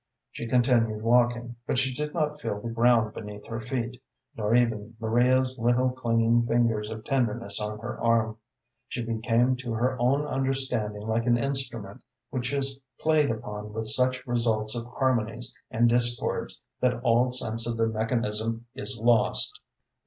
She 0.31 0.47
continued 0.47 1.03
walking, 1.03 1.57
but 1.67 1.77
she 1.77 1.93
did 1.93 2.11
not 2.11 2.41
feel 2.41 2.59
the 2.59 2.71
ground 2.71 3.13
beneath 3.13 3.45
her 3.45 3.59
feet, 3.59 4.01
nor 4.35 4.55
even 4.55 4.95
Maria's 4.99 5.59
little, 5.59 5.91
clinging 5.91 6.47
fingers 6.47 6.89
of 6.89 7.03
tenderness 7.05 7.61
on 7.61 7.77
her 7.77 7.99
arm. 8.01 8.37
She 8.87 9.03
became 9.05 9.55
to 9.57 9.73
her 9.73 9.95
own 9.99 10.25
understanding 10.25 11.03
like 11.07 11.27
an 11.27 11.37
instrument 11.37 12.01
which 12.31 12.51
is 12.51 12.79
played 12.99 13.29
upon 13.29 13.73
with 13.73 13.85
such 13.85 14.25
results 14.25 14.73
of 14.73 14.87
harmonies 14.87 15.53
and 15.69 15.87
discords 15.87 16.63
that 16.79 16.99
all 17.01 17.29
sense 17.29 17.67
of 17.67 17.77
the 17.77 17.85
mechanism 17.85 18.65
is 18.73 18.99
lost. 18.99 19.59